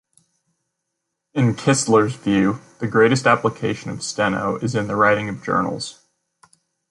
[1.35, 6.03] In Kistler's view, the greatest application of Steno is in the writing of journals.